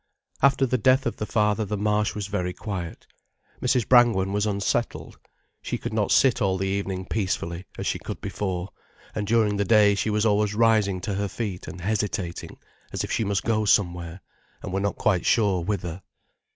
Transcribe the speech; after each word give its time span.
After 0.41 0.65
the 0.65 0.79
death 0.79 1.05
of 1.05 1.17
the 1.17 1.27
father, 1.27 1.63
the 1.63 1.77
Marsh 1.77 2.15
was 2.15 2.25
very 2.25 2.53
quiet. 2.53 3.05
Mrs. 3.61 3.87
Brangwen 3.87 4.33
was 4.33 4.47
unsettled. 4.47 5.19
She 5.61 5.77
could 5.77 5.93
not 5.93 6.11
sit 6.11 6.41
all 6.41 6.57
the 6.57 6.65
evening 6.65 7.05
peacefully, 7.05 7.65
as 7.77 7.85
she 7.85 7.99
could 7.99 8.19
before, 8.19 8.69
and 9.13 9.27
during 9.27 9.57
the 9.57 9.63
day 9.63 9.93
she 9.93 10.09
was 10.09 10.25
always 10.25 10.55
rising 10.55 11.01
to 11.01 11.13
her 11.13 11.27
feet 11.27 11.67
and 11.67 11.81
hesitating, 11.81 12.57
as 12.91 13.03
if 13.03 13.11
she 13.11 13.23
must 13.23 13.43
go 13.43 13.63
somewhere, 13.63 14.21
and 14.63 14.73
were 14.73 14.79
not 14.79 14.95
quite 14.97 15.23
sure 15.23 15.61
whither. 15.63 16.01